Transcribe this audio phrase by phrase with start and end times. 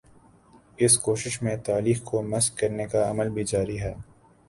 [0.77, 3.93] اس کوشش میں تاریخ کو مسخ کرنے کا عمل بھی جاری ہے۔